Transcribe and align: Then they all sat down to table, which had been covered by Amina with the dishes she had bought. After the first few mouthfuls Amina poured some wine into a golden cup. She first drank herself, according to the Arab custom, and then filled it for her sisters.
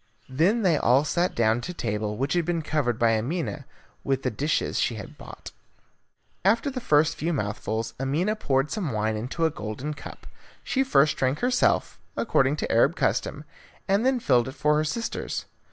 Then 0.29 0.63
they 0.63 0.77
all 0.77 1.03
sat 1.05 1.35
down 1.35 1.61
to 1.61 1.75
table, 1.75 2.17
which 2.17 2.33
had 2.33 2.43
been 2.43 2.63
covered 2.63 2.97
by 2.97 3.15
Amina 3.19 3.67
with 4.03 4.23
the 4.23 4.31
dishes 4.31 4.79
she 4.79 4.95
had 4.95 5.15
bought. 5.15 5.51
After 6.43 6.71
the 6.71 6.81
first 6.81 7.15
few 7.15 7.31
mouthfuls 7.33 7.93
Amina 7.99 8.35
poured 8.35 8.71
some 8.71 8.93
wine 8.93 9.15
into 9.15 9.45
a 9.45 9.51
golden 9.51 9.93
cup. 9.93 10.25
She 10.63 10.83
first 10.83 11.17
drank 11.17 11.41
herself, 11.41 11.99
according 12.17 12.55
to 12.55 12.65
the 12.65 12.71
Arab 12.71 12.95
custom, 12.95 13.43
and 13.87 14.03
then 14.03 14.19
filled 14.19 14.47
it 14.47 14.53
for 14.53 14.75
her 14.77 14.83
sisters. 14.83 15.45